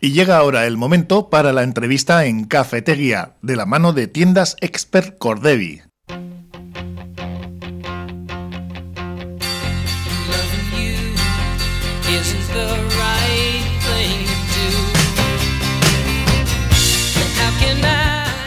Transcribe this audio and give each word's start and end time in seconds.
Y 0.00 0.12
llega 0.12 0.36
ahora 0.36 0.66
el 0.66 0.76
momento 0.76 1.28
para 1.28 1.52
la 1.52 1.64
entrevista 1.64 2.24
en 2.24 2.44
Cafetería, 2.44 3.32
de 3.42 3.56
la 3.56 3.66
mano 3.66 3.92
de 3.92 4.06
tiendas 4.06 4.56
Expert 4.60 5.18
Cordevi. 5.18 5.82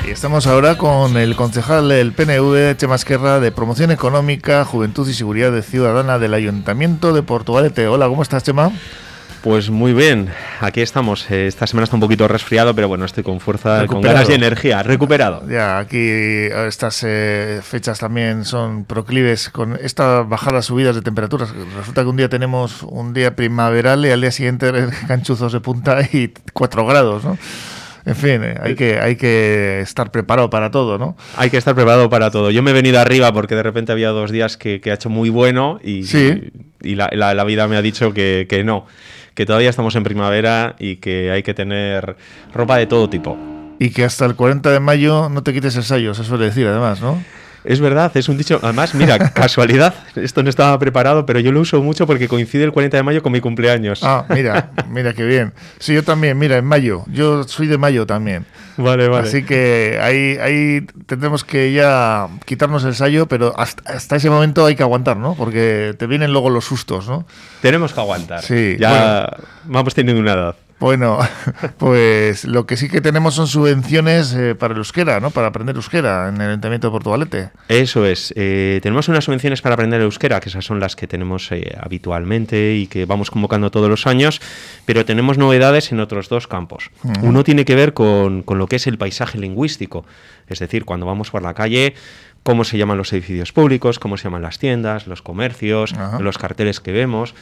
Estamos 0.08 0.46
ahora 0.46 0.78
con 0.78 1.18
el 1.18 1.36
concejal 1.36 1.90
del 1.90 2.14
PNV, 2.14 2.78
Chema 2.78 2.96
Esquerra, 2.96 3.40
de 3.40 3.52
Promoción 3.52 3.92
Económica, 3.92 4.64
Juventud 4.64 5.10
y 5.10 5.14
Seguridad 5.14 5.60
Ciudadana 5.64 6.20
del 6.20 6.34
Ayuntamiento 6.34 7.12
de 7.12 7.24
Portugalete. 7.24 7.88
Hola, 7.88 8.08
¿cómo 8.08 8.22
estás, 8.22 8.44
Chema? 8.44 8.72
Pues 9.42 9.72
muy 9.72 9.94
bien, 9.94 10.30
aquí 10.60 10.82
estamos. 10.82 11.30
Eh, 11.32 11.48
esta 11.48 11.66
semana 11.66 11.86
está 11.86 11.96
un 11.96 12.00
poquito 12.00 12.28
resfriado, 12.28 12.76
pero 12.76 12.88
bueno, 12.88 13.06
estoy 13.06 13.24
con 13.24 13.40
fuerza, 13.40 13.88
con 13.88 14.02
ganas 14.02 14.28
de 14.28 14.36
energía, 14.36 14.84
recuperado. 14.84 15.50
Ya, 15.50 15.80
aquí 15.80 15.98
estas 15.98 17.04
eh, 17.08 17.60
fechas 17.64 17.98
también 17.98 18.46
son 18.46 18.86
proclives 18.86 19.50
con 19.50 19.80
estas 19.82 20.30
bajadas, 20.30 20.66
subidas 20.66 20.96
de 20.96 21.02
temperaturas. 21.02 21.50
Resulta 21.76 22.04
que 22.04 22.10
un 22.10 22.18
día 22.18 22.30
tenemos 22.30 22.84
un 22.84 23.14
día 23.14 23.36
primaveral 23.36 24.06
y 24.06 24.12
al 24.12 24.22
día 24.22 24.32
siguiente 24.32 24.72
canchuzos 25.08 25.52
de 25.54 25.60
punta 25.60 26.02
y 26.14 26.32
4 26.54 26.86
grados, 26.86 27.24
¿no? 27.24 27.36
En 28.06 28.16
fin, 28.16 28.44
eh, 28.44 28.60
hay 28.62 28.76
que, 28.76 29.00
hay 29.00 29.16
que 29.16 29.82
estar 29.82 30.12
preparado 30.12 30.52
para 30.52 30.70
todo, 30.70 31.00
¿no? 31.00 31.18
Hay 31.36 31.50
que 31.50 31.58
estar 31.58 31.74
preparado 31.74 32.12
para 32.12 32.30
todo. 32.30 32.52
Yo 32.52 32.62
me 32.62 32.72
he 32.72 32.74
venido 32.76 33.00
arriba 33.00 33.34
porque 33.34 33.56
de 33.56 33.64
repente 33.64 33.92
había 33.92 34.10
dos 34.10 34.30
días 34.32 34.56
que, 34.58 34.80
ha 34.86 34.94
hecho 34.94 35.10
muy 35.10 35.30
bueno 35.30 35.80
y, 35.84 36.06
y, 36.84 36.96
la, 36.96 37.10
la, 37.12 37.44
vida 37.44 37.68
me 37.68 37.76
ha 37.76 37.82
dicho 37.82 38.14
que, 38.14 38.46
que 38.48 38.64
no 38.64 38.86
que 39.42 39.48
todavía 39.48 39.72
estamos 39.72 39.96
en 39.96 40.04
primavera 40.04 40.76
y 40.78 40.98
que 40.98 41.32
hay 41.32 41.42
que 41.42 41.56
tener 41.56 42.16
ropa 42.54 42.78
de 42.78 42.86
todo 42.86 43.10
tipo. 43.10 43.36
Y 43.80 43.90
que 43.90 44.04
hasta 44.04 44.24
el 44.28 44.36
40 44.36 44.70
de 44.70 44.80
mayo 44.80 45.30
no 45.30 45.42
te 45.42 45.52
quites 45.52 45.74
sello, 45.74 46.14
se 46.14 46.24
suele 46.24 46.46
decir 46.46 46.68
además, 46.68 47.02
¿no? 47.02 47.24
Es 47.64 47.80
verdad, 47.80 48.12
es 48.16 48.28
un 48.30 48.38
dicho. 48.38 48.60
Además, 48.62 48.96
mira, 48.96 49.20
casualidad, 49.34 49.94
esto 50.16 50.44
no 50.44 50.50
estaba 50.50 50.78
preparado, 50.80 51.26
pero 51.26 51.40
yo 51.40 51.52
lo 51.52 51.60
uso 51.60 51.82
mucho 51.82 52.08
porque 52.08 52.28
coincide 52.28 52.64
el 52.64 52.72
40 52.72 52.98
de 52.98 53.04
mayo 53.04 53.24
con 53.24 53.32
mi 53.32 53.42
cumpleaños. 53.42 54.04
Ah, 54.04 54.26
mira, 54.30 54.72
mira 54.90 55.14
qué 55.14 55.24
bien. 55.24 55.54
Sí, 55.80 55.94
yo 55.94 56.04
también, 56.04 56.38
mira, 56.38 56.58
en 56.58 56.66
mayo. 56.66 57.04
Yo 57.08 57.44
soy 57.44 57.68
de 57.68 57.78
mayo 57.78 58.06
también. 58.06 58.46
Vale, 58.78 59.08
vale. 59.08 59.28
Así 59.28 59.44
que 59.44 60.00
ahí, 60.02 60.38
ahí 60.42 60.88
tendremos 61.06 61.44
que 61.44 61.72
ya 61.72 62.28
quitarnos 62.46 62.84
el 62.84 62.96
sello, 62.96 63.28
pero 63.28 63.54
hasta, 63.58 64.16
ese 64.16 64.30
momento 64.30 64.66
hay 64.66 64.76
que 64.76 64.84
aguantar, 64.84 65.18
¿no? 65.18 65.36
Porque 65.36 65.94
te 65.98 66.08
vienen 66.08 66.32
luego 66.32 66.50
los 66.50 66.66
sustos, 66.66 67.08
¿no? 67.08 67.26
Tenemos 67.62 67.94
que 67.94 68.00
aguantar. 68.00 68.42
Sí. 68.42 68.78
Ya 68.80 69.38
vamos 69.66 69.94
teniendo 69.94 70.22
una 70.22 70.34
edad. 70.34 70.56
Bueno, 70.82 71.20
pues 71.78 72.44
lo 72.44 72.66
que 72.66 72.76
sí 72.76 72.90
que 72.90 73.02
tenemos 73.02 73.36
son 73.36 73.46
subvenciones 73.46 74.34
eh, 74.34 74.56
para 74.56 74.74
el 74.74 74.80
euskera, 74.80 75.20
¿no? 75.20 75.30
Para 75.30 75.46
aprender 75.46 75.76
euskera 75.76 76.28
en 76.30 76.42
el 76.42 76.50
Ayuntamiento 76.50 76.88
de 76.88 76.92
Portugalete. 76.92 77.52
Eso 77.68 78.04
es. 78.04 78.34
Eh, 78.36 78.80
tenemos 78.82 79.08
unas 79.08 79.26
subvenciones 79.26 79.62
para 79.62 79.76
aprender 79.76 80.02
euskera, 80.02 80.40
que 80.40 80.50
esas 80.50 80.66
son 80.66 80.80
las 80.80 80.96
que 80.96 81.06
tenemos 81.06 81.52
eh, 81.52 81.78
habitualmente 81.80 82.74
y 82.74 82.88
que 82.88 83.06
vamos 83.06 83.30
convocando 83.30 83.70
todos 83.70 83.90
los 83.90 84.08
años, 84.08 84.42
pero 84.86 85.06
tenemos 85.06 85.38
novedades 85.38 85.92
en 85.92 86.00
otros 86.00 86.30
dos 86.30 86.48
campos. 86.48 86.90
Uno 87.22 87.44
tiene 87.44 87.64
que 87.64 87.76
ver 87.76 87.94
con, 87.94 88.42
con 88.42 88.58
lo 88.58 88.66
que 88.66 88.78
es 88.78 88.88
el 88.88 88.98
paisaje 88.98 89.38
lingüístico, 89.38 90.04
es 90.48 90.58
decir, 90.58 90.84
cuando 90.86 91.06
vamos 91.06 91.30
por 91.30 91.44
la 91.44 91.54
calle 91.54 91.94
cómo 92.42 92.64
se 92.64 92.80
llaman 92.80 92.98
los 92.98 93.14
edificios 93.14 93.52
públicos, 93.52 94.00
cómo 94.00 94.18
se 94.18 94.24
llaman 94.24 94.42
las 94.42 94.58
tiendas, 94.58 95.06
los 95.06 95.22
comercios, 95.22 95.94
los 96.20 96.40
carteles 96.40 96.80
que 96.80 96.92
vemos. 96.92 97.36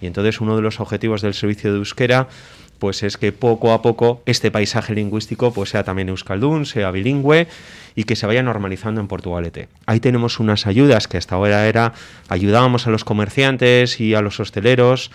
Y 0.00 0.06
entonces 0.06 0.40
uno 0.40 0.54
de 0.54 0.62
los 0.62 0.80
objetivos 0.80 1.22
del 1.22 1.34
servicio 1.34 1.72
de 1.72 1.78
euskera 1.78 2.28
pues 2.78 3.02
es 3.02 3.16
que 3.16 3.32
poco 3.32 3.72
a 3.72 3.82
poco 3.82 4.22
este 4.26 4.50
paisaje 4.50 4.94
lingüístico 4.94 5.52
pues 5.52 5.70
sea 5.70 5.84
también 5.84 6.08
euskaldún, 6.08 6.66
sea 6.66 6.90
bilingüe 6.90 7.46
y 7.94 8.04
que 8.04 8.16
se 8.16 8.26
vaya 8.26 8.42
normalizando 8.42 9.00
en 9.00 9.08
Portugalete. 9.08 9.68
Ahí 9.86 10.00
tenemos 10.00 10.40
unas 10.40 10.66
ayudas 10.66 11.08
que 11.08 11.16
hasta 11.16 11.36
ahora 11.36 11.66
era 11.66 11.92
ayudábamos 12.28 12.86
a 12.86 12.90
los 12.90 13.04
comerciantes 13.04 14.00
y 14.00 14.14
a 14.14 14.20
los 14.20 14.40
hosteleros 14.40 15.10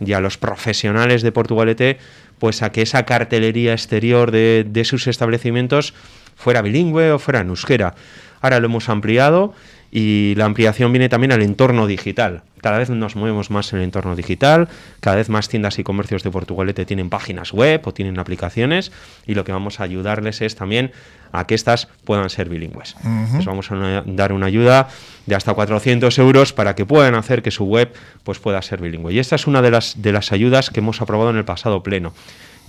y 0.00 0.12
a 0.12 0.20
los 0.20 0.38
profesionales 0.38 1.22
de 1.22 1.32
Portugalete 1.32 1.98
pues 2.38 2.62
a 2.62 2.70
que 2.70 2.82
esa 2.82 3.04
cartelería 3.04 3.72
exterior 3.72 4.30
de, 4.30 4.64
de 4.68 4.84
sus 4.84 5.06
establecimientos 5.06 5.94
fuera 6.36 6.62
bilingüe 6.62 7.10
o 7.12 7.18
fuera 7.18 7.40
en 7.40 7.48
euskera. 7.48 7.94
Ahora 8.40 8.60
lo 8.60 8.66
hemos 8.66 8.88
ampliado 8.88 9.54
y 9.90 10.34
la 10.36 10.44
ampliación 10.44 10.92
viene 10.92 11.08
también 11.08 11.32
al 11.32 11.42
entorno 11.42 11.86
digital. 11.86 12.42
Cada 12.60 12.78
vez 12.78 12.90
nos 12.90 13.16
movemos 13.16 13.50
más 13.50 13.72
en 13.72 13.78
el 13.78 13.84
entorno 13.84 14.16
digital, 14.16 14.68
cada 15.00 15.16
vez 15.16 15.28
más 15.28 15.48
tiendas 15.48 15.78
y 15.78 15.84
comercios 15.84 16.22
de 16.22 16.30
Portugalete 16.30 16.84
tienen 16.84 17.08
páginas 17.08 17.52
web 17.52 17.80
o 17.84 17.94
tienen 17.94 18.18
aplicaciones 18.18 18.92
y 19.26 19.34
lo 19.34 19.44
que 19.44 19.52
vamos 19.52 19.80
a 19.80 19.84
ayudarles 19.84 20.40
es 20.42 20.56
también 20.56 20.92
a 21.32 21.46
que 21.46 21.54
éstas 21.54 21.88
puedan 22.04 22.28
ser 22.30 22.48
bilingües. 22.48 22.96
Les 23.34 23.44
vamos 23.44 23.70
a 23.70 24.02
dar 24.06 24.32
una 24.32 24.46
ayuda 24.46 24.88
de 25.26 25.34
hasta 25.34 25.54
400 25.54 26.18
euros 26.18 26.52
para 26.52 26.74
que 26.74 26.86
puedan 26.86 27.14
hacer 27.14 27.42
que 27.42 27.50
su 27.50 27.64
web 27.64 27.92
pues, 28.24 28.38
pueda 28.38 28.60
ser 28.62 28.80
bilingüe. 28.80 29.12
Y 29.12 29.18
esta 29.18 29.36
es 29.36 29.46
una 29.46 29.62
de 29.62 29.70
las, 29.70 30.00
de 30.00 30.12
las 30.12 30.32
ayudas 30.32 30.70
que 30.70 30.80
hemos 30.80 31.00
aprobado 31.00 31.30
en 31.30 31.36
el 31.36 31.44
pasado 31.44 31.82
pleno. 31.82 32.12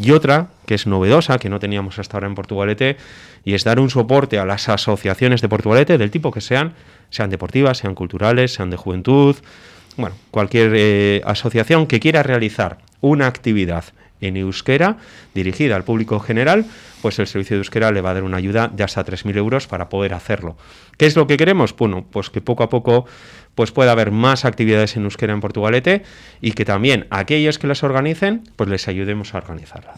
Y 0.02 0.12
otra, 0.12 0.48
que 0.66 0.76
es 0.76 0.88
novedosa, 0.88 1.40
que 1.40 1.50
no 1.50 1.60
teníamos 1.60 2.00
hasta 2.00 2.16
ahora 2.16 2.28
en 2.28 2.36
Portugalete, 2.36 2.96
y 3.44 3.54
es 3.54 3.66
dar 3.66 3.82
un 3.82 3.90
soporte 3.90 4.40
a 4.40 4.46
las 4.46 4.70
asociaciones 4.70 5.42
de 5.42 5.50
Portugalete, 5.50 5.98
del 5.98 6.10
tipo 6.10 6.32
que 6.32 6.40
sean, 6.40 6.74
sean 7.10 7.30
deportivas, 7.30 7.80
sean 7.80 7.96
culturales, 7.96 8.54
sean 8.54 8.70
de 8.70 8.78
juventud, 8.78 9.36
bueno, 9.98 10.16
cualquier 10.32 10.72
eh, 10.74 11.22
asociación 11.26 11.86
que 11.86 12.00
quiera 12.00 12.24
realizar 12.24 12.78
una 13.02 13.28
actividad 13.28 13.84
en 14.22 14.38
euskera 14.38 14.98
dirigida 15.34 15.76
al 15.76 15.84
público 15.84 16.20
general, 16.22 16.66
pues 17.02 17.20
el 17.20 17.28
servicio 17.28 17.58
de 17.58 17.60
euskera 17.60 17.92
le 17.92 18.00
va 18.00 18.12
a 18.12 18.14
dar 18.14 18.24
una 18.24 18.38
ayuda 18.38 18.70
de 18.70 18.84
hasta 18.84 19.06
3.000 19.06 19.36
euros 19.36 19.68
para 19.68 19.90
poder 19.90 20.14
hacerlo. 20.14 20.56
¿Qué 20.98 21.08
es 21.08 21.16
lo 21.18 21.28
que 21.28 21.36
queremos? 21.36 21.76
Bueno, 21.76 22.06
pues 22.10 22.30
que 22.30 22.40
poco 22.40 22.64
a 22.64 22.70
poco 22.70 23.06
pues 23.60 23.72
pueda 23.72 23.92
haber 23.92 24.12
más 24.12 24.46
actividades 24.46 24.96
en 24.96 25.04
euskera 25.04 25.34
en 25.34 25.42
Portugalete 25.42 26.04
y 26.40 26.54
que 26.54 26.64
también 26.64 27.08
aquellos 27.10 27.60
que 27.60 27.68
las 27.68 27.84
organicen, 27.84 28.50
pues 28.56 28.70
les 28.70 28.88
ayudemos 28.88 29.36
a 29.36 29.40
organizarlas. 29.40 29.96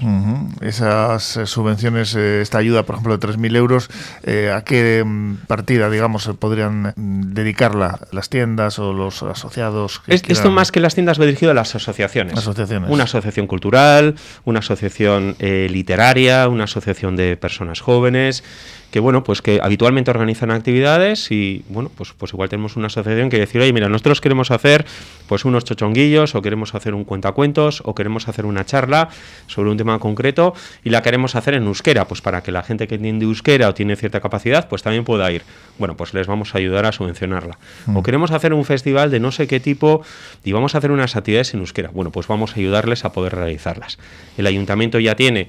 Esas 0.62 1.38
eh, 1.38 1.46
subvenciones, 1.46 2.16
eh, 2.16 2.42
esta 2.42 2.58
ayuda, 2.58 2.88
por 2.88 2.96
ejemplo, 2.96 3.16
de 3.16 3.28
3.000 3.28 3.56
euros, 3.56 3.92
eh, 4.24 4.52
¿a 4.52 4.64
qué 4.64 5.04
mm, 5.06 5.46
partida, 5.46 5.92
digamos, 5.92 6.28
podrían 6.40 6.94
mm, 6.96 7.34
dedicarla? 7.36 8.00
¿Las 8.12 8.30
tiendas 8.30 8.80
o 8.80 8.94
los 8.94 9.22
asociados? 9.22 10.02
esto 10.08 10.50
más 10.50 10.72
que 10.72 10.80
las 10.80 10.96
tiendas 10.96 11.22
va 11.22 11.26
dirigido 11.26 11.52
a 11.52 11.54
las 11.54 11.76
asociaciones. 11.76 12.36
asociaciones. 12.40 12.90
Una 12.90 13.04
asociación 13.04 13.46
cultural, 13.46 14.16
una 14.44 14.58
asociación 14.58 15.36
literaria, 15.40 16.48
una 16.48 16.64
asociación 16.64 17.16
de 17.16 17.38
personas 17.38 17.80
jóvenes, 17.80 18.44
que 18.92 19.00
bueno, 19.00 19.24
pues 19.24 19.42
que 19.42 19.60
habitualmente 19.64 20.12
organizan 20.12 20.52
actividades 20.52 21.32
y 21.32 21.64
bueno, 21.70 21.90
pues, 21.96 22.14
pues 22.18 22.34
igual 22.34 22.50
tenemos 22.50 22.76
una 22.76 22.88
asociación 22.88 23.30
que 23.30 23.40
decir, 23.40 23.62
oye, 23.62 23.72
mira, 23.72 23.88
nosotros 23.88 24.20
queremos 24.20 24.52
hacer 24.52 24.86
pues 25.28 25.46
unos 25.46 25.64
chochonguillos 25.64 26.36
o 26.36 26.42
queremos 26.42 26.76
hacer 26.76 26.94
un 26.94 27.06
cuentacuentos 27.06 27.82
o 27.86 27.96
queremos 27.96 28.28
hacer 28.28 28.46
una 28.46 28.66
charla 28.66 29.10
sobre 29.48 29.70
un 29.70 29.78
tema 29.78 29.98
concreto 30.00 30.54
y 30.84 30.90
la 30.90 31.02
queremos 31.02 31.36
hacer 31.36 31.54
en 31.54 31.64
euskera, 31.64 32.06
pues 32.06 32.22
para 32.22 32.44
que 32.44 32.52
la 32.52 32.64
gente 32.64 32.88
que 32.88 32.96
entiende 32.96 33.26
euskera 33.26 33.70
o 33.70 33.74
tiene 33.74 33.96
cierta 33.96 34.20
capacidad, 34.20 34.68
pues 34.68 34.84
también 34.84 35.06
pueda 35.06 35.32
ir. 35.32 35.44
Bueno, 35.80 35.96
pues 35.96 36.14
les 36.14 36.28
vamos 36.28 36.54
a 36.54 36.58
ayudar 36.58 36.86
a 36.86 36.92
subvencionarla. 36.92 37.58
O 37.88 37.92
mm. 38.02 38.04
queremos 38.04 38.32
hacer 38.32 38.54
un 38.54 38.66
festival 38.66 39.10
de 39.10 39.22
no 39.22 39.32
sé 39.32 39.48
qué 39.48 39.62
tipo 39.62 40.04
y 40.44 40.52
vamos 40.52 40.76
a 40.76 40.80
hacer 40.80 40.92
unas 40.92 41.16
actividades 41.16 41.54
en 41.54 41.62
euskera. 41.62 41.92
Bueno, 41.94 42.12
pues 42.12 42.28
vamos 42.28 42.52
a 42.52 42.56
ayudarles 42.60 43.06
a 43.06 43.14
poder 43.14 43.36
realizarlas. 43.36 43.98
El 44.38 44.48
ayuntamiento 44.48 45.00
ya 45.00 45.16
tiene 45.16 45.48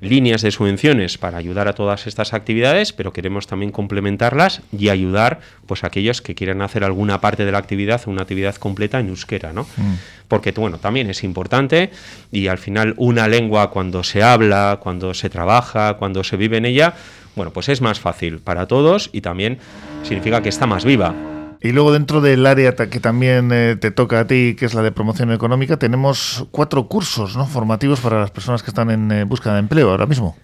líneas 0.00 0.42
de 0.42 0.50
subvenciones 0.50 1.18
para 1.18 1.38
ayudar 1.38 1.68
a 1.68 1.74
todas 1.74 2.06
estas 2.06 2.32
actividades, 2.32 2.92
pero 2.92 3.12
queremos 3.12 3.46
también 3.46 3.70
complementarlas 3.70 4.62
y 4.76 4.88
ayudar 4.88 5.40
pues 5.66 5.84
a 5.84 5.88
aquellos 5.88 6.22
que 6.22 6.34
quieran 6.34 6.62
hacer 6.62 6.84
alguna 6.84 7.20
parte 7.20 7.44
de 7.44 7.52
la 7.52 7.58
actividad, 7.58 8.00
una 8.06 8.22
actividad 8.22 8.56
completa 8.56 8.98
en 8.98 9.08
euskera, 9.08 9.52
¿no? 9.52 9.64
Mm. 9.76 9.94
Porque 10.28 10.52
bueno, 10.52 10.78
también 10.78 11.10
es 11.10 11.24
importante 11.24 11.90
y 12.30 12.46
al 12.46 12.58
final 12.58 12.94
una 12.96 13.28
lengua 13.28 13.70
cuando 13.70 14.02
se 14.02 14.22
habla, 14.22 14.78
cuando 14.82 15.12
se 15.12 15.28
trabaja, 15.28 15.94
cuando 15.94 16.24
se 16.24 16.36
vive 16.36 16.56
en 16.56 16.66
ella, 16.66 16.94
bueno, 17.36 17.52
pues 17.52 17.68
es 17.68 17.80
más 17.80 18.00
fácil 18.00 18.38
para 18.38 18.66
todos 18.66 19.10
y 19.12 19.20
también 19.20 19.58
significa 20.02 20.42
que 20.42 20.48
está 20.48 20.66
más 20.66 20.84
viva. 20.84 21.29
Y 21.62 21.72
luego 21.72 21.92
dentro 21.92 22.22
del 22.22 22.46
área 22.46 22.74
que 22.74 23.00
también 23.00 23.50
eh, 23.52 23.76
te 23.78 23.90
toca 23.90 24.20
a 24.20 24.26
ti, 24.26 24.56
que 24.58 24.64
es 24.64 24.72
la 24.72 24.82
de 24.82 24.92
promoción 24.92 25.30
económica, 25.30 25.78
tenemos 25.78 26.46
cuatro 26.50 26.88
cursos 26.88 27.36
¿no? 27.36 27.46
formativos 27.46 28.00
para 28.00 28.18
las 28.18 28.30
personas 28.30 28.62
que 28.62 28.70
están 28.70 28.90
en 28.90 29.12
eh, 29.12 29.24
búsqueda 29.24 29.54
de 29.54 29.60
empleo 29.60 29.90
ahora 29.90 30.06
mismo. 30.06 30.36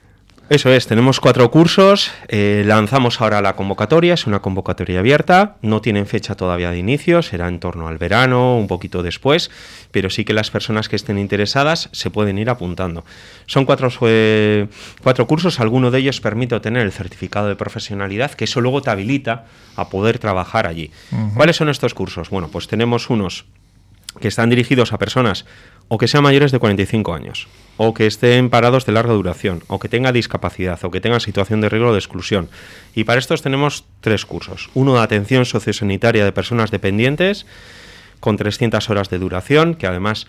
Eso 0.49 0.71
es, 0.71 0.87
tenemos 0.87 1.19
cuatro 1.19 1.51
cursos, 1.51 2.13
eh, 2.29 2.63
lanzamos 2.65 3.21
ahora 3.21 3.43
la 3.43 3.57
convocatoria, 3.57 4.15
es 4.15 4.29
una 4.29 4.43
convocatoria 4.43 5.01
abierta, 5.01 5.57
no 5.61 5.81
tienen 5.81 6.07
fecha 6.07 6.37
todavía 6.37 6.71
de 6.71 6.79
inicio, 6.79 7.21
será 7.23 7.49
en 7.49 7.59
torno 7.59 7.89
al 7.89 7.99
verano, 7.99 8.57
un 8.57 8.69
poquito 8.69 9.03
después, 9.03 9.51
pero 9.91 10.09
sí 10.09 10.25
que 10.25 10.33
las 10.33 10.53
personas 10.53 10.89
que 10.89 10.95
estén 10.95 11.19
interesadas 11.19 11.89
se 11.91 12.11
pueden 12.11 12.39
ir 12.39 12.49
apuntando. 12.49 13.05
Son 13.47 13.65
cuatro, 13.65 13.91
eh, 14.03 14.69
cuatro 15.03 15.27
cursos, 15.27 15.59
alguno 15.59 15.91
de 15.91 15.99
ellos 15.99 16.21
permite 16.21 16.55
obtener 16.55 16.83
el 16.83 16.93
certificado 16.93 17.49
de 17.49 17.57
profesionalidad, 17.57 18.31
que 18.35 18.45
eso 18.45 18.61
luego 18.61 18.83
te 18.83 18.91
habilita 18.91 19.47
a 19.75 19.89
poder 19.89 20.21
trabajar 20.21 20.69
allí. 20.69 20.93
¿Cuáles 21.35 21.57
son 21.57 21.71
estos 21.71 21.93
cursos? 21.93 22.31
Bueno, 22.31 22.51
pues 22.53 22.69
tenemos 22.69 23.11
unos 23.11 23.47
que 24.21 24.29
están 24.29 24.49
dirigidos 24.49 24.93
a 24.93 24.99
personas 24.99 25.45
o 25.89 25.99
que 25.99 26.07
sean 26.07 26.23
mayores 26.23 26.53
de 26.53 26.61
45 26.61 27.15
años 27.15 27.49
o 27.77 27.95
que 27.95 28.07
estén 28.07 28.49
parados 28.49 28.87
de 28.87 28.93
larga 28.93 29.13
duración, 29.13 29.63
o 29.69 29.79
que 29.79 29.89
tenga 29.89 30.13
discapacidad, 30.13 30.83
o 30.85 30.91
que 30.91 31.01
tenga 31.01 31.21
situación 31.21 31.61
de 31.61 31.69
riesgo 31.69 31.93
de 31.93 31.99
exclusión. 31.99 32.49
Y 32.95 33.05
para 33.05 33.21
estos 33.21 33.43
tenemos 33.43 33.85
tres 34.01 34.25
cursos. 34.25 34.71
Uno 34.75 34.95
de 34.95 35.01
atención 35.01 35.45
sociosanitaria 35.45 36.25
de 36.25 36.33
personas 36.33 36.71
dependientes, 36.71 37.47
con 38.21 38.37
300 38.37 38.89
horas 38.91 39.11
de 39.11 39.19
duración, 39.19 39.75
que 39.75 39.87
además 39.87 40.27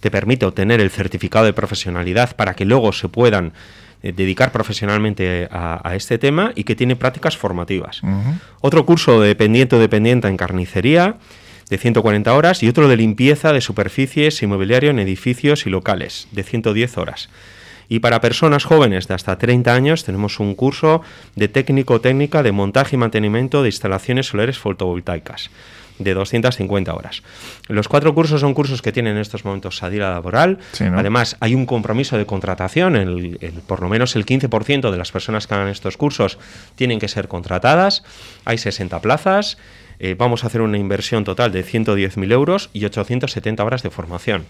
te 0.00 0.10
permite 0.10 0.44
obtener 0.44 0.80
el 0.80 0.90
certificado 0.90 1.46
de 1.46 1.54
profesionalidad 1.54 2.36
para 2.36 2.52
que 2.54 2.66
luego 2.66 2.92
se 2.92 3.08
puedan 3.08 3.54
eh, 4.02 4.12
dedicar 4.12 4.52
profesionalmente 4.52 5.48
a, 5.50 5.94
este 5.96 6.18
tema 6.18 6.52
y 6.54 6.64
que 6.64 6.76
tiene 6.76 6.94
prácticas 6.94 7.38
formativas. 7.38 8.02
Otro 8.60 8.84
curso 8.84 9.22
de 9.22 9.28
dependiente 9.28 9.76
o 9.76 9.78
dependiente 9.78 10.28
en 10.28 10.36
carnicería 10.36 11.16
de 11.70 11.78
140 11.78 12.34
horas 12.34 12.62
y 12.62 12.68
otro 12.68 12.88
de 12.88 12.96
limpieza 12.96 13.52
de 13.52 13.60
superficies 13.60 14.42
inmobiliario 14.42 14.90
en 14.90 14.98
edificios 14.98 15.66
y 15.66 15.70
locales 15.70 16.28
de 16.32 16.42
110 16.42 16.98
horas. 16.98 17.28
Y 17.88 18.00
para 18.00 18.20
personas 18.20 18.64
jóvenes 18.64 19.08
de 19.08 19.14
hasta 19.14 19.38
30 19.38 19.74
años 19.74 20.04
tenemos 20.04 20.40
un 20.40 20.54
curso 20.54 21.02
de 21.36 21.48
técnico-técnica 21.48 22.42
de 22.42 22.52
montaje 22.52 22.96
y 22.96 22.98
mantenimiento 22.98 23.62
de 23.62 23.68
instalaciones 23.68 24.26
solares 24.26 24.58
fotovoltaicas 24.58 25.50
de 25.98 26.14
250 26.14 26.92
horas. 26.92 27.22
Los 27.68 27.88
cuatro 27.88 28.14
cursos 28.14 28.40
son 28.40 28.54
cursos 28.54 28.82
que 28.82 28.92
tienen 28.92 29.14
en 29.14 29.20
estos 29.20 29.44
momentos 29.44 29.76
salida 29.76 30.10
laboral. 30.10 30.58
Además, 30.80 31.36
hay 31.40 31.54
un 31.54 31.66
compromiso 31.66 32.18
de 32.18 32.26
contratación. 32.26 32.96
El, 32.96 33.38
por 33.66 33.80
lo 33.80 33.88
menos 33.88 34.16
el 34.16 34.26
15% 34.26 34.90
de 34.90 34.98
las 34.98 35.12
personas 35.12 35.46
que 35.46 35.54
hagan 35.54 35.68
estos 35.68 35.96
cursos 35.96 36.38
tienen 36.74 36.98
que 36.98 37.08
ser 37.08 37.28
contratadas. 37.28 38.02
Hay 38.44 38.58
60 38.58 39.00
plazas. 39.00 39.56
Eh, 39.98 40.14
vamos 40.16 40.44
a 40.44 40.48
hacer 40.48 40.60
una 40.60 40.78
inversión 40.78 41.24
total 41.24 41.52
de 41.52 41.64
110.000 41.64 42.32
euros 42.32 42.70
y 42.72 42.84
870 42.84 43.64
horas 43.64 43.82
de 43.82 43.90
formación. 43.90 44.44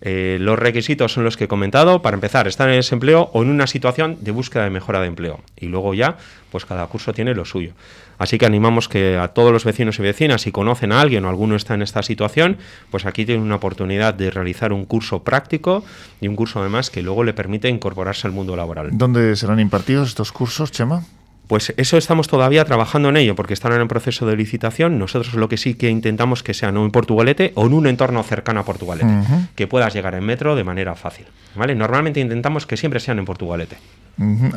Eh, 0.00 0.36
los 0.40 0.58
requisitos 0.58 1.12
son 1.12 1.24
los 1.24 1.36
que 1.36 1.44
he 1.44 1.48
comentado. 1.48 2.02
Para 2.02 2.14
empezar, 2.14 2.46
estar 2.46 2.68
en 2.68 2.76
desempleo 2.76 3.30
o 3.32 3.42
en 3.42 3.48
una 3.48 3.66
situación 3.66 4.18
de 4.20 4.32
búsqueda 4.32 4.64
de 4.64 4.70
mejora 4.70 5.00
de 5.00 5.06
empleo. 5.06 5.40
Y 5.58 5.66
luego 5.66 5.94
ya, 5.94 6.18
pues 6.50 6.66
cada 6.66 6.86
curso 6.86 7.12
tiene 7.12 7.34
lo 7.34 7.44
suyo. 7.44 7.72
Así 8.18 8.38
que 8.38 8.46
animamos 8.46 8.88
que 8.88 9.16
a 9.16 9.28
todos 9.28 9.50
los 9.50 9.64
vecinos 9.64 9.98
y 9.98 10.02
vecinas, 10.02 10.42
si 10.42 10.52
conocen 10.52 10.92
a 10.92 11.00
alguien 11.00 11.24
o 11.24 11.28
alguno 11.28 11.56
está 11.56 11.74
en 11.74 11.82
esta 11.82 12.02
situación, 12.02 12.58
pues 12.90 13.06
aquí 13.06 13.24
tienen 13.24 13.44
una 13.44 13.56
oportunidad 13.56 14.14
de 14.14 14.30
realizar 14.30 14.72
un 14.72 14.84
curso 14.84 15.24
práctico 15.24 15.84
y 16.20 16.28
un 16.28 16.36
curso 16.36 16.60
además 16.60 16.90
que 16.90 17.02
luego 17.02 17.24
le 17.24 17.32
permite 17.32 17.68
incorporarse 17.68 18.26
al 18.26 18.32
mundo 18.32 18.56
laboral. 18.56 18.90
¿Dónde 18.92 19.34
serán 19.36 19.58
impartidos 19.58 20.08
estos 20.08 20.32
cursos, 20.32 20.70
Chema? 20.70 21.02
Pues 21.46 21.74
eso 21.76 21.98
estamos 21.98 22.28
todavía 22.28 22.64
trabajando 22.64 23.10
en 23.10 23.16
ello, 23.16 23.34
porque 23.34 23.54
están 23.54 23.72
en 23.72 23.82
el 23.82 23.88
proceso 23.88 24.26
de 24.26 24.36
licitación. 24.36 24.98
Nosotros 24.98 25.34
lo 25.34 25.48
que 25.48 25.56
sí 25.56 25.74
que 25.74 25.90
intentamos 25.90 26.42
que 26.42 26.54
sea 26.54 26.70
en 26.70 26.90
Portugalete 26.90 27.52
o 27.54 27.66
en 27.66 27.74
un 27.74 27.86
entorno 27.86 28.22
cercano 28.22 28.60
a 28.60 28.64
Portugalete, 28.64 29.12
que 29.54 29.66
puedas 29.66 29.92
llegar 29.94 30.14
en 30.14 30.24
metro 30.24 30.56
de 30.56 30.64
manera 30.64 30.94
fácil. 30.94 31.26
¿vale? 31.54 31.74
Normalmente 31.74 32.20
intentamos 32.20 32.66
que 32.66 32.76
siempre 32.76 33.00
sean 33.00 33.18
en 33.18 33.24
Portugalete. 33.24 33.76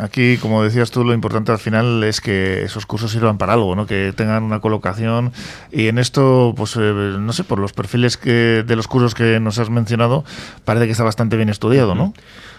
Aquí, 0.01 0.37
como 0.37 0.63
decías 0.63 0.91
tú, 0.91 1.03
lo 1.03 1.13
importante 1.13 1.51
al 1.51 1.57
final 1.57 2.03
es 2.03 2.21
que 2.21 2.63
esos 2.63 2.85
cursos 2.85 3.11
sirvan 3.11 3.37
para 3.37 3.53
algo, 3.53 3.75
¿no? 3.75 3.87
que 3.87 4.13
tengan 4.15 4.43
una 4.43 4.59
colocación. 4.59 5.31
Y 5.71 5.87
en 5.87 5.97
esto, 5.97 6.53
pues 6.55 6.75
eh, 6.75 7.15
no 7.19 7.33
sé, 7.33 7.43
por 7.43 7.59
los 7.59 7.73
perfiles 7.73 8.17
que, 8.17 8.63
de 8.65 8.75
los 8.75 8.87
cursos 8.87 9.15
que 9.15 9.39
nos 9.39 9.57
has 9.57 9.69
mencionado, 9.69 10.23
parece 10.63 10.85
que 10.85 10.91
está 10.91 11.03
bastante 11.03 11.37
bien 11.37 11.49
estudiado, 11.49 11.95
¿no? 11.95 12.13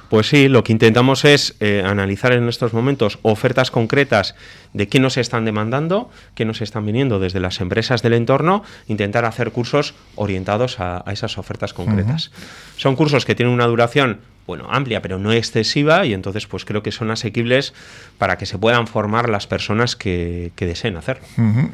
Pues 0.08 0.26
sí, 0.26 0.48
lo 0.48 0.64
que 0.64 0.72
intentamos 0.72 1.26
es 1.26 1.54
eh, 1.60 1.82
analizar 1.84 2.32
en 2.32 2.48
estos 2.48 2.72
momentos 2.72 3.18
ofertas 3.22 3.70
concretas 3.70 4.34
de 4.72 4.88
qué 4.88 5.00
nos 5.00 5.18
están 5.18 5.44
demandando, 5.44 6.10
qué 6.34 6.46
nos 6.46 6.62
están 6.62 6.86
viniendo 6.86 7.20
desde 7.20 7.40
las 7.40 7.60
empresas 7.60 8.00
del 8.00 8.14
entorno, 8.14 8.62
intentar 8.86 9.26
hacer 9.26 9.52
cursos 9.52 9.94
orientados 10.14 10.80
a, 10.80 11.04
esas 11.12 11.36
ofertas 11.36 11.74
concretas. 11.74 12.30
Son 12.78 12.96
cursos 12.96 13.26
que 13.26 13.34
tienen 13.34 13.52
una 13.54 13.66
duración 13.66 14.20
bueno, 14.48 14.66
amplia, 14.70 15.02
pero 15.02 15.18
no 15.18 15.30
excesiva, 15.30 16.06
y 16.06 16.14
entonces 16.14 16.46
pues 16.46 16.64
creo 16.64 16.82
que 16.82 16.90
son 16.90 17.10
asequibles 17.10 17.74
para 18.16 18.38
que 18.38 18.46
se 18.46 18.56
puedan 18.56 18.86
formar 18.86 19.28
las 19.28 19.46
personas 19.46 19.94
que, 19.94 20.50
deseen 20.56 20.96
hacerlo. 20.96 21.24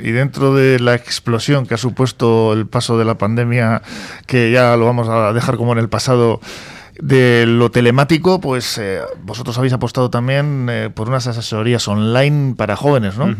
Y 0.00 0.10
dentro 0.10 0.54
de 0.54 0.80
la 0.80 0.96
explosión 0.96 1.66
que 1.66 1.74
ha 1.74 1.78
supuesto 1.78 2.52
el 2.52 2.66
paso 2.66 2.98
de 2.98 3.04
la 3.04 3.16
pandemia, 3.16 3.80
que 4.26 4.50
ya 4.50 4.76
lo 4.76 4.86
vamos 4.86 5.08
a 5.08 5.32
dejar 5.32 5.56
como 5.56 5.72
en 5.72 5.78
el 5.78 5.88
pasado, 5.88 6.40
de 7.00 7.44
lo 7.46 7.70
telemático, 7.70 8.40
pues 8.40 8.78
eh, 8.78 9.00
vosotros 9.22 9.56
habéis 9.58 9.72
apostado 9.72 10.10
también 10.10 10.68
eh, 10.70 10.90
por 10.92 11.08
unas 11.08 11.26
asesorías 11.26 11.86
online 11.88 12.54
para 12.56 12.76
jóvenes, 12.76 13.16
¿no? 13.16 13.34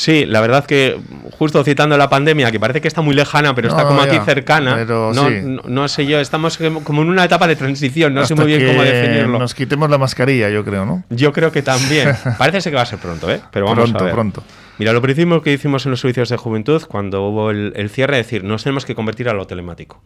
Sí, 0.00 0.24
la 0.24 0.40
verdad 0.40 0.64
que 0.64 0.98
justo 1.38 1.62
citando 1.62 1.98
la 1.98 2.08
pandemia, 2.08 2.50
que 2.50 2.58
parece 2.58 2.80
que 2.80 2.88
está 2.88 3.02
muy 3.02 3.14
lejana, 3.14 3.54
pero 3.54 3.68
está 3.68 3.84
como 3.84 4.00
aquí 4.00 4.18
cercana, 4.24 4.82
no, 4.86 5.12
no, 5.12 5.88
sé 5.88 6.06
yo, 6.06 6.20
estamos 6.20 6.58
como 6.84 7.02
en 7.02 7.10
una 7.10 7.26
etapa 7.26 7.46
de 7.46 7.54
transición, 7.54 8.14
no 8.14 8.24
sé 8.24 8.34
muy 8.34 8.46
bien 8.46 8.66
cómo 8.66 8.82
definirlo. 8.82 9.38
Nos 9.38 9.54
quitemos 9.54 9.90
la 9.90 9.98
mascarilla, 9.98 10.48
yo 10.48 10.64
creo, 10.64 10.86
¿no? 10.86 11.04
Yo 11.10 11.34
creo 11.34 11.52
que 11.52 11.60
también. 11.60 12.16
Parece 12.38 12.70
que 12.70 12.76
va 12.76 12.82
a 12.82 12.86
ser 12.86 12.98
pronto, 12.98 13.30
¿eh? 13.30 13.42
Pero 13.50 13.66
vamos 13.66 13.90
pronto, 13.90 13.98
a 13.98 14.04
ver. 14.04 14.14
Pronto, 14.14 14.42
Mira, 14.78 14.94
lo 14.94 15.02
primero 15.02 15.42
que 15.42 15.52
hicimos 15.52 15.84
en 15.84 15.90
los 15.90 16.00
servicios 16.00 16.30
de 16.30 16.38
juventud, 16.38 16.82
cuando 16.88 17.28
hubo 17.28 17.50
el, 17.50 17.74
el 17.76 17.90
cierre, 17.90 18.18
es 18.20 18.24
decir, 18.24 18.42
nos 18.42 18.64
tenemos 18.64 18.86
que 18.86 18.94
convertir 18.94 19.28
a 19.28 19.34
lo 19.34 19.46
telemático. 19.46 20.00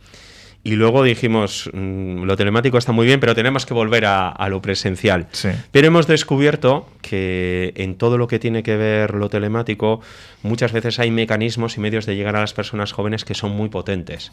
Y 0.66 0.76
luego 0.76 1.02
dijimos, 1.02 1.69
mm, 1.75 2.22
lo 2.22 2.38
telemático 2.38 2.78
está 2.78 2.90
muy 2.90 3.05
bien, 3.05 3.20
pero 3.20 3.34
tenemos 3.34 3.66
que 3.66 3.75
volver 3.75 4.06
a, 4.06 4.49
lo 4.49 4.62
presencial. 4.62 5.28
Pero 5.70 5.87
hemos 5.87 6.06
descubierto 6.06 6.88
que 7.02 7.75
en 7.76 7.96
todo 7.96 8.16
lo 8.16 8.28
que 8.28 8.38
tiene 8.38 8.62
que 8.62 8.76
ver 8.76 9.12
lo 9.12 9.28
telemático, 9.28 10.00
muchas 10.43 10.72
veces 10.72 10.99
hay 10.99 11.11
mecanismos 11.11 11.76
y 11.76 11.81
medios 11.81 12.06
de 12.06 12.16
llegar 12.16 12.34
a 12.37 12.40
las 12.40 12.55
personas 12.55 12.93
jóvenes 12.93 13.26
que 13.26 13.34
son 13.34 13.52
muy 13.52 13.69
potentes. 13.69 14.32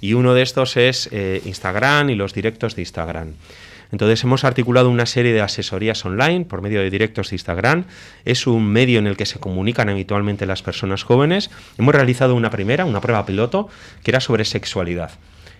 Y 0.00 0.14
uno 0.14 0.34
de 0.34 0.42
estos 0.42 0.76
es 0.76 1.08
eh, 1.12 1.42
Instagram 1.44 2.10
y 2.10 2.16
los 2.16 2.34
directos 2.34 2.74
de 2.74 2.82
Instagram. 2.82 3.34
Entonces 3.92 4.22
hemos 4.24 4.42
articulado 4.42 4.90
una 4.90 5.06
serie 5.06 5.32
de 5.32 5.40
asesorías 5.40 6.04
online 6.04 6.44
por 6.44 6.60
medio 6.60 6.80
de 6.80 6.90
directos 6.90 7.30
de 7.30 7.36
Instagram. 7.36 7.84
Es 8.24 8.48
un 8.48 8.66
medio 8.66 8.98
en 8.98 9.06
el 9.06 9.16
que 9.16 9.26
se 9.26 9.38
comunican 9.38 9.88
habitualmente 9.88 10.44
las 10.44 10.62
personas 10.62 11.04
jóvenes. 11.04 11.50
Hemos 11.78 11.94
realizado 11.94 12.34
una 12.34 12.50
primera, 12.50 12.84
una 12.84 13.00
prueba 13.00 13.24
piloto, 13.24 13.68
que 14.02 14.10
era 14.10 14.20
sobre 14.20 14.44
sexualidad. 14.44 15.12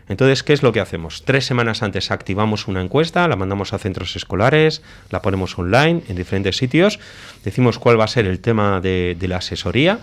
Entonces, 0.09 0.43
¿qué 0.43 0.55
es 0.55 0.63
lo 0.63 0.73
que 0.73 0.81
hacemos? 0.81 1.23
Tres 1.25 1.45
semanas 1.45 1.83
antes 1.83 2.11
activamos 2.11 2.67
una 2.67 2.81
encuesta, 2.81 3.29
la 3.29 3.37
mandamos 3.37 3.73
a 3.73 3.79
centros 3.79 4.17
escolares, 4.17 4.83
la 5.11 5.21
ponemos 5.21 5.59
online 5.59 6.03
en 6.09 6.17
diferentes 6.17 6.57
sitios, 6.57 6.99
decimos 7.45 7.79
cuál 7.79 8.01
va 8.01 8.05
a 8.05 8.09
ser 8.09 8.27
el 8.27 8.41
tema 8.41 8.81
de, 8.81 9.17
la 9.21 9.37
asesoría 9.37 9.99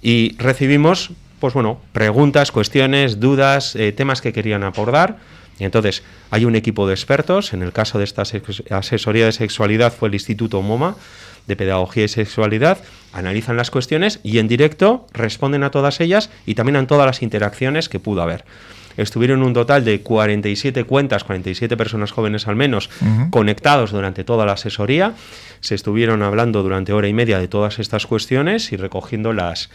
y 0.00 0.34
recibimos, 0.38 1.10
pues 1.40 1.52
bueno, 1.52 1.78
preguntas, 1.92 2.52
cuestiones, 2.52 3.20
dudas, 3.20 3.76
eh, 3.76 3.92
temas 3.92 4.22
que 4.22 4.32
querían 4.32 4.62
abordar. 4.62 5.18
Y 5.58 5.64
entonces 5.64 6.02
hay 6.30 6.46
un 6.46 6.56
equipo 6.56 6.88
de 6.88 6.94
expertos, 6.94 7.52
en 7.52 7.62
el 7.62 7.72
caso 7.72 7.98
de 7.98 8.04
esta 8.04 8.22
asesoría 8.70 9.26
de 9.26 9.32
sexualidad 9.32 9.92
fue 9.92 10.08
el 10.08 10.14
Instituto 10.14 10.60
MOMA, 10.62 10.96
de 11.46 11.56
Pedagogía 11.56 12.04
y 12.04 12.08
Sexualidad, 12.08 12.78
analizan 13.12 13.56
las 13.56 13.70
cuestiones 13.70 14.18
y 14.22 14.38
en 14.38 14.48
directo 14.48 15.06
responden 15.12 15.62
a 15.62 15.70
todas 15.70 16.00
ellas 16.00 16.30
y 16.46 16.54
también 16.54 16.76
a 16.76 16.86
todas 16.86 17.06
las 17.06 17.22
interacciones 17.22 17.90
que 17.90 18.00
pudo 18.00 18.22
haber 18.22 18.44
estuvieron 18.96 19.42
un 19.42 19.52
total 19.52 19.84
de 19.84 20.00
47 20.00 20.84
cuentas, 20.84 21.24
47 21.24 21.76
personas 21.76 22.12
jóvenes 22.12 22.46
al 22.48 22.56
menos, 22.56 22.90
conectados 23.30 23.90
durante 23.92 24.24
toda 24.24 24.46
la 24.46 24.52
asesoría. 24.52 25.14
Se 25.60 25.74
estuvieron 25.74 26.22
hablando 26.22 26.62
durante 26.62 26.92
hora 26.92 27.08
y 27.08 27.12
media 27.12 27.38
de 27.38 27.48
todas 27.48 27.78
estas 27.78 28.06
cuestiones 28.06 28.72
y 28.72 28.76
recogiendo 28.76 29.32
las, 29.32 29.70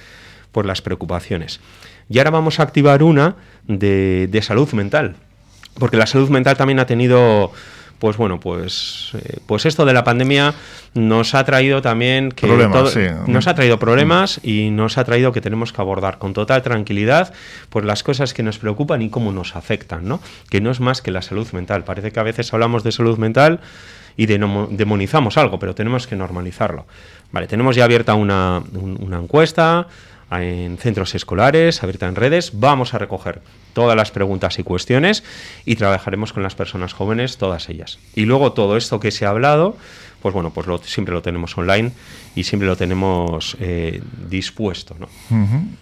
por 0.51 0.65
las 0.65 0.81
preocupaciones. 0.81 1.59
Y 2.09 2.17
ahora 2.17 2.31
vamos 2.31 2.59
a 2.59 2.63
activar 2.63 3.03
una 3.03 3.35
de, 3.67 4.27
de 4.27 4.41
salud 4.41 4.71
mental, 4.73 5.15
porque 5.75 5.97
la 5.97 6.07
salud 6.07 6.29
mental 6.29 6.57
también 6.57 6.79
ha 6.79 6.85
tenido 6.85 7.51
pues 7.99 8.17
bueno, 8.17 8.39
pues, 8.39 9.11
eh, 9.13 9.39
pues 9.45 9.65
esto 9.65 9.85
de 9.85 9.93
la 9.93 10.03
pandemia 10.03 10.53
nos 10.93 11.35
ha 11.35 11.43
traído 11.43 11.81
también 11.81 12.31
que 12.31 12.47
nos 12.47 13.47
ha 13.47 13.53
traído 13.53 13.77
problemas 13.77 14.39
y 14.41 14.71
nos 14.71 14.97
ha 14.97 15.03
traído 15.03 15.31
que 15.31 15.41
tenemos 15.41 15.73
que 15.73 15.81
abordar 15.81 16.17
con 16.17 16.33
total 16.33 16.63
tranquilidad 16.63 17.33
pues 17.69 17.85
las 17.85 18.01
cosas 18.03 18.33
que 18.33 18.41
nos 18.41 18.57
preocupan 18.57 19.01
y 19.01 19.09
cómo 19.09 19.31
nos 19.31 19.55
afectan, 19.55 20.07
¿no? 20.07 20.21
Que 20.49 20.61
no 20.61 20.71
es 20.71 20.79
más 20.79 21.01
que 21.01 21.11
la 21.11 21.21
salud 21.21 21.47
mental. 21.51 21.83
Parece 21.83 22.11
que 22.11 22.19
a 22.19 22.23
veces 22.23 22.53
hablamos 22.53 22.83
de 22.83 22.91
salud 22.91 23.17
mental 23.17 23.59
y 24.17 24.25
demonizamos 24.25 25.37
algo, 25.37 25.59
pero 25.59 25.75
tenemos 25.75 26.07
que 26.07 26.15
normalizarlo. 26.15 26.85
Vale, 27.31 27.47
tenemos 27.47 27.75
ya 27.75 27.85
abierta 27.85 28.15
una, 28.15 28.61
una 28.73 29.17
encuesta 29.17 29.87
en 30.31 30.77
centros 30.77 31.15
escolares, 31.15 31.81
abierta 31.83 32.07
en 32.07 32.15
redes. 32.15 32.51
Vamos 32.59 32.93
a 32.93 32.99
recoger 32.99 33.41
todas 33.73 33.95
las 33.95 34.11
preguntas 34.11 34.59
y 34.59 34.63
cuestiones 34.63 35.23
y 35.65 35.75
trabajaremos 35.75 36.33
con 36.33 36.43
las 36.43 36.55
personas 36.55 36.93
jóvenes, 36.93 37.37
todas 37.37 37.69
ellas. 37.69 37.99
Y 38.15 38.25
luego 38.25 38.53
todo 38.53 38.77
esto 38.77 38.99
que 38.99 39.11
se 39.11 39.25
ha 39.25 39.29
hablado, 39.29 39.75
pues 40.21 40.33
bueno, 40.33 40.51
pues 40.51 40.67
siempre 40.83 41.13
lo 41.13 41.21
tenemos 41.21 41.57
online 41.57 41.91
y 42.35 42.43
siempre 42.43 42.67
lo 42.67 42.75
tenemos 42.75 43.57
eh, 43.59 44.01
dispuesto. 44.29 44.95
¿no? 44.99 45.07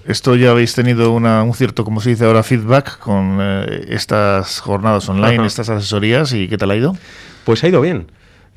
Esto 0.06 0.36
ya 0.36 0.52
habéis 0.52 0.74
tenido 0.74 1.12
una, 1.12 1.44
un 1.44 1.54
cierto, 1.54 1.84
como 1.84 2.02
se 2.02 2.12
dice 2.12 2.26
ahora, 2.26 2.44
feedback 2.44 3.00
con 3.00 3.40
eh, 3.42 3.86
estas 3.90 4.60
jornadas 4.60 5.10
online, 5.10 5.46
estas 5.46 5.70
asesorías, 5.70 6.34
¿y 6.34 6.48
qué 6.48 6.58
tal 6.58 6.72
ha 6.72 6.76
ido? 6.76 6.96
Pues 7.46 7.64
ha 7.64 7.68
ido 7.68 7.82
bien. 7.82 8.08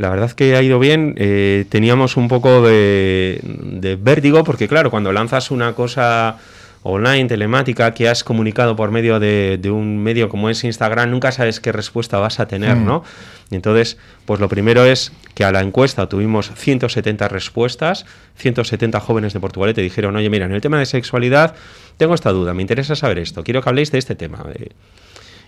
La 0.01 0.09
verdad 0.09 0.31
que 0.31 0.57
ha 0.57 0.63
ido 0.63 0.79
bien. 0.79 1.15
Eh, 1.19 1.67
teníamos 1.69 2.17
un 2.17 2.27
poco 2.27 2.63
de, 2.63 3.99
vértigo 4.01 4.45
porque, 4.45 4.67
claro, 4.67 4.91
cuando 4.91 5.13
lanzas 5.13 5.51
una 5.51 5.75
cosa 5.75 6.39
online, 6.83 7.27
telemática, 7.27 7.93
que 7.93 8.09
has 8.09 8.25
comunicado 8.25 8.75
por 8.77 8.93
medio 8.93 9.21
de, 9.21 9.61
un 9.71 10.03
medio 10.03 10.31
como 10.31 10.49
es 10.49 10.65
Instagram, 10.65 11.11
nunca 11.11 11.33
sabes 11.33 11.61
qué 11.61 11.71
respuesta 11.71 12.19
vas 12.19 12.41
a 12.41 12.49
tener, 12.49 12.77
mm. 12.77 12.87
¿no? 12.87 13.05
entonces, 13.51 13.99
pues 14.25 14.41
lo 14.41 14.49
primero 14.49 14.87
es 14.87 15.13
que 15.35 15.45
a 15.45 15.53
la 15.53 15.61
encuesta 15.61 16.09
tuvimos 16.09 16.51
170 16.57 17.29
respuestas, 17.29 18.07
170 18.37 19.01
jóvenes 19.01 19.35
de 19.35 19.41
Portugalete 19.41 19.83
dijeron, 19.83 20.17
oye, 20.17 20.31
mira, 20.31 20.47
en 20.47 20.53
el 20.53 20.63
tema 20.63 20.79
de 20.79 20.87
sexualidad 20.87 21.55
tengo 21.99 22.15
esta 22.15 22.31
duda, 22.31 22.55
me 22.55 22.63
interesa 22.63 22.97
saber 22.97 23.19
esto, 23.19 23.45
quiero 23.45 23.61
que 23.61 23.69
habléis 23.69 23.93
de 23.93 23.99
este 23.99 24.15
tema. 24.15 24.43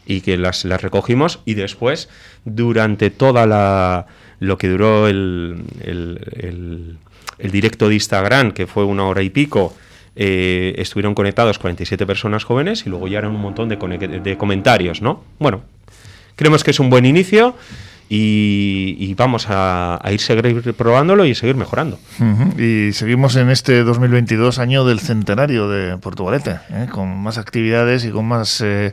y 0.04 0.20
que 0.20 0.36
las, 0.36 0.66
las 0.66 0.82
recogimos 0.82 1.40
y 1.46 1.54
después, 1.54 2.10
durante 2.44 3.08
toda 3.08 3.46
la 3.46 4.06
lo 4.42 4.58
que 4.58 4.68
duró 4.68 5.06
el, 5.06 5.62
el, 5.84 6.98
directo 7.50 7.88
de 7.88 7.94
Instagram, 7.94 8.52
que 8.52 8.66
fue 8.66 8.84
una 8.84 9.04
hora 9.04 9.22
y 9.22 9.30
pico, 9.30 9.74
eh, 10.16 10.74
estuvieron 10.78 11.14
conectados 11.14 11.58
47 11.58 12.04
personas 12.06 12.44
jóvenes 12.44 12.84
y 12.86 12.90
luego 12.90 13.08
ya 13.08 13.18
eran 13.18 13.30
un 13.30 13.40
montón 13.40 13.68
de, 13.68 13.76
de 13.76 14.36
comentarios, 14.36 15.00
¿no? 15.00 15.22
Bueno, 15.38 15.62
creemos 16.36 16.64
que 16.64 16.72
es 16.72 16.80
un 16.80 16.90
buen 16.90 17.06
inicio. 17.06 17.54
Y, 18.14 19.14
vamos 19.14 19.46
a, 19.48 19.98
ir 20.10 20.20
seguir 20.20 20.74
probándolo 20.74 21.24
y 21.24 21.34
seguir 21.34 21.56
mejorando. 21.56 21.98
Y 22.58 22.92
seguimos 22.92 23.36
en 23.36 23.48
este 23.48 23.84
2022, 23.84 24.58
año 24.58 24.84
del 24.84 25.00
centenario 25.00 25.66
de 25.70 25.96
Portugalete, 25.96 26.58
¿eh? 26.68 26.88
con 26.90 27.22
más 27.22 27.38
actividades 27.38 28.04
y 28.04 28.10
con 28.10 28.26
más... 28.26 28.60
Eh, 28.60 28.92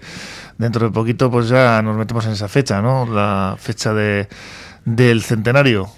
dentro 0.58 0.86
de 0.86 0.92
poquito 0.92 1.32
pues 1.32 1.50
ya 1.50 1.82
nos 1.82 1.98
metemos 1.98 2.26
en 2.28 2.34
esa 2.34 2.48
fecha, 2.48 2.82
¿no? 2.82 3.06
La 3.12 3.56
fecha 3.58 3.94
de, 3.94 4.28
del 4.86 5.22
centenario 5.22 5.90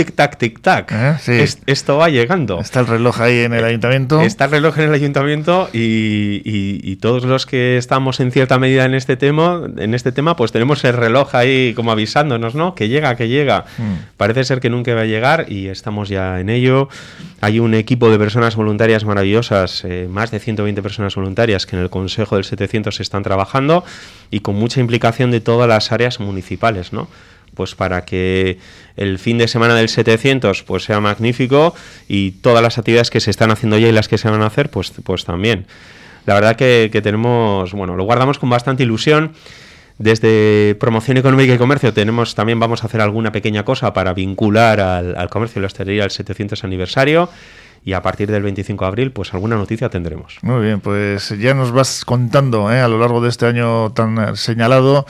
tic-tac, 0.00 0.38
tic-tac. 0.38 0.92
Eh, 1.28 1.48
esto 1.66 1.98
va 1.98 2.08
llegando. 2.08 2.60
Está 2.60 2.80
el 2.80 2.86
reloj 2.86 3.20
ahí 3.20 3.40
en 3.40 3.52
el 3.52 3.64
ayuntamiento. 3.64 4.20
Está 4.22 4.46
el 4.46 4.52
reloj 4.52 4.78
en 4.78 4.84
el 4.88 4.94
ayuntamiento 4.94 5.68
y, 5.72 6.96
todos 7.00 7.24
los 7.24 7.46
que 7.46 7.78
estamos 7.78 8.20
en 8.20 8.30
cierta 8.30 8.58
medida 8.58 8.84
en 8.84 8.94
este 8.94 9.16
tema, 9.16 9.62
en 9.78 9.94
este 9.94 10.12
tema, 10.12 10.36
pues 10.36 10.52
tenemos 10.52 10.84
el 10.84 10.92
reloj 10.92 11.34
ahí 11.34 11.72
como 11.74 11.92
avisándonos, 11.92 12.54
¿no? 12.54 12.74
Que 12.74 12.88
llega, 12.88 13.16
que 13.16 13.28
llega. 13.28 13.64
Mm. 13.78 13.94
Parece 14.18 14.44
ser 14.44 14.60
que 14.60 14.68
nunca 14.68 14.94
va 14.94 15.02
a 15.02 15.06
llegar 15.06 15.46
y 15.48 15.68
estamos 15.68 16.10
ya 16.10 16.40
en 16.40 16.50
ello. 16.50 16.88
Hay 17.40 17.58
un 17.58 17.72
equipo 17.74 18.10
de 18.10 18.18
personas 18.18 18.54
voluntarias 18.56 19.04
maravillosas, 19.04 19.82
eh, 19.84 20.08
más 20.10 20.30
de 20.30 20.40
120 20.40 20.82
personas 20.82 21.14
voluntarias 21.14 21.64
que 21.64 21.76
en 21.76 21.82
el 21.82 21.90
Consejo 21.90 22.36
del 22.36 22.44
700 22.44 23.00
están 23.00 23.22
trabajando 23.22 23.82
y 24.30 24.40
con 24.40 24.56
mucha 24.56 24.80
implicación 24.80 25.30
de 25.30 25.40
todas 25.40 25.68
las 25.68 25.90
áreas 25.90 26.20
municipales, 26.20 26.92
¿no? 26.92 27.08
Pues 27.54 27.74
para 27.74 28.04
que 28.04 28.58
el 28.96 29.18
fin 29.18 29.38
de 29.38 29.48
semana 29.48 29.74
del 29.74 29.88
700 29.88 30.62
pues 30.62 30.84
sea 30.84 31.00
magnífico 31.00 31.74
y 32.08 32.32
todas 32.32 32.62
las 32.62 32.78
actividades 32.78 33.10
que 33.10 33.20
se 33.20 33.30
están 33.30 33.50
haciendo 33.50 33.78
ya 33.78 33.88
y 33.88 33.92
las 33.92 34.08
que 34.08 34.18
se 34.18 34.28
van 34.28 34.42
a 34.42 34.46
hacer 34.46 34.70
pues, 34.70 34.92
pues 35.04 35.24
también. 35.24 35.66
La 36.26 36.34
verdad 36.34 36.56
que, 36.56 37.00
tenemos, 37.02 37.72
bueno, 37.72 37.96
lo 37.96 38.04
guardamos 38.04 38.38
con 38.38 38.50
bastante 38.50 38.82
ilusión. 38.82 39.32
Desde 39.98 40.76
Promoción 40.80 41.18
Económica 41.18 41.52
y 41.52 41.58
Comercio 41.58 41.92
tenemos 41.92 42.34
también 42.34 42.58
vamos 42.58 42.82
a 42.82 42.86
hacer 42.86 43.02
alguna 43.02 43.32
pequeña 43.32 43.64
cosa 43.64 43.92
para 43.92 44.14
vincular 44.14 44.80
al, 44.80 45.28
comercio 45.28 45.60
y 45.60 45.62
la 45.62 45.66
hostelería 45.66 46.04
al 46.04 46.10
700 46.10 46.64
aniversario 46.64 47.28
y 47.84 47.92
a 47.92 48.00
partir 48.00 48.30
del 48.30 48.42
25 48.42 48.82
de 48.82 48.88
abril 48.88 49.12
pues 49.12 49.34
alguna 49.34 49.56
noticia 49.56 49.90
tendremos. 49.90 50.38
Muy 50.40 50.64
bien, 50.64 50.80
pues 50.80 51.34
ya 51.38 51.52
nos 51.52 51.72
vas 51.72 52.06
contando 52.06 52.72
¿eh? 52.72 52.80
a 52.80 52.88
lo 52.88 52.98
largo 52.98 53.20
de 53.20 53.28
este 53.28 53.44
año 53.44 53.92
tan 53.92 54.36
señalado 54.36 55.04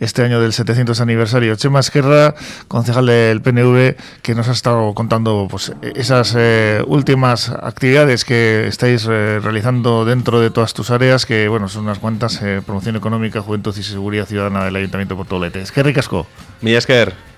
este 0.00 0.22
año 0.22 0.40
del 0.40 0.52
700 0.52 1.00
aniversario. 1.00 1.54
Chema 1.54 1.80
Esquerra, 1.80 2.34
concejal 2.66 3.06
del 3.06 3.40
PNV, 3.40 3.96
que 4.22 4.34
nos 4.34 4.48
ha 4.48 4.52
estado 4.52 4.92
contando 4.94 5.46
pues, 5.50 5.72
esas 5.94 6.34
eh, 6.36 6.82
últimas 6.86 7.50
actividades 7.50 8.24
que 8.24 8.66
estáis 8.66 9.06
eh, 9.08 9.38
realizando 9.40 10.04
dentro 10.04 10.40
de 10.40 10.50
todas 10.50 10.74
tus 10.74 10.90
áreas, 10.90 11.26
que 11.26 11.48
bueno, 11.48 11.68
son 11.68 11.84
unas 11.84 11.98
cuantas, 11.98 12.40
eh, 12.42 12.62
promoción 12.64 12.96
económica, 12.96 13.40
juventud 13.40 13.76
y 13.76 13.82
seguridad 13.82 14.26
ciudadana 14.26 14.64
del 14.64 14.76
Ayuntamiento 14.76 15.14
de 15.14 15.18
Portolete. 15.18 15.60
Es 15.60 15.70
que 15.70 15.82
ricasco. 15.82 16.26
Mi 16.60 16.74
Esquer. 16.74 17.29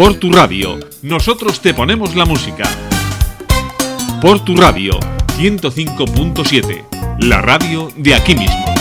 Por 0.00 0.14
tu 0.14 0.32
radio, 0.32 0.78
nosotros 1.02 1.60
te 1.60 1.74
ponemos 1.74 2.16
la 2.16 2.24
música. 2.24 2.64
Por 4.22 4.42
tu 4.42 4.56
radio, 4.56 4.98
105.7, 5.36 7.18
la 7.18 7.42
radio 7.42 7.90
de 7.98 8.14
aquí 8.14 8.34
mismo. 8.34 8.79